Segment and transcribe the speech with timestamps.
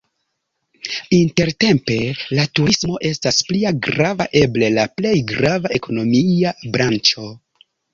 [1.17, 1.97] Intertempe
[2.39, 7.33] la turismo estas plia grava, eble la plej grava, ekonomia branĉo.